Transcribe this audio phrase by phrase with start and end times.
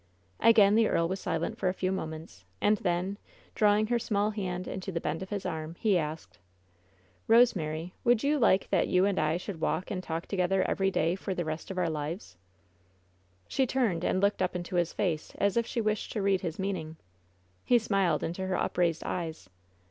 [0.39, 3.19] Again the earl was silent for a few moments, and then,
[3.53, 6.39] drawing her small hand into the bend of his arm, he asked:
[7.29, 11.13] "Eosemary, would you like that you and I should walk and talk together every day
[11.13, 14.55] for the rest of our Uvesf* WHEN SHADOWS DIE 86 She turned and looked up
[14.55, 16.95] into his face, as if she wished to read his meaning.
[17.63, 19.51] He smiled into her upraised eyes.